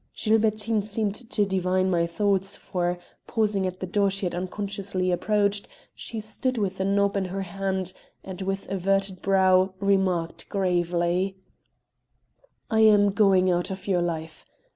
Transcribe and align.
Gilbertine 0.15 0.81
seemed 0.81 1.13
to 1.29 1.45
divine 1.45 1.91
my 1.91 2.07
thoughts, 2.07 2.55
for, 2.57 2.97
pausing 3.27 3.67
at 3.67 3.79
the 3.81 3.85
door 3.85 4.09
she 4.09 4.25
had 4.25 4.33
unconsciously 4.33 5.11
approached, 5.11 5.67
she 5.93 6.19
stood 6.19 6.57
with 6.57 6.79
the 6.79 6.83
knob 6.85 7.15
in 7.15 7.25
her 7.25 7.43
hand, 7.43 7.93
and, 8.23 8.41
with 8.41 8.67
averted 8.71 9.21
brow, 9.21 9.75
remarked 9.79 10.49
gravely: 10.49 11.37
"I 12.71 12.79
am 12.79 13.11
going 13.11 13.51
out 13.51 13.69
of 13.69 13.85
your 13.87 14.01
life. 14.01 14.43